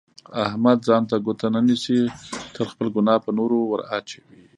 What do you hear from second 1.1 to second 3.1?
ګوته نه نیسي، تل خپله